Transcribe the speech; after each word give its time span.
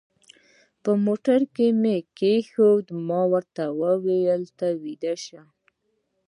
په 0.83 0.91
موټر 1.05 1.39
کې 1.55 1.67
مې 1.81 1.95
اېښي 2.21 2.71
دي، 2.85 2.93
ما 3.07 3.21
ورته 3.33 3.63
وویل: 3.81 4.43
ته 4.57 4.67
ویده 4.81 5.13
شوې؟ 5.23 5.43